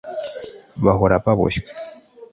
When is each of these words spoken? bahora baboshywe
bahora 0.83 1.15
baboshywe 1.25 1.71